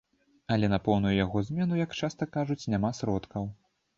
[0.53, 3.49] Але на поўную яго замену, як часта кажуць, няма сродкаў.